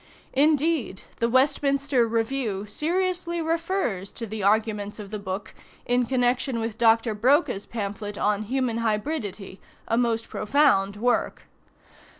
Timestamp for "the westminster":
1.19-2.07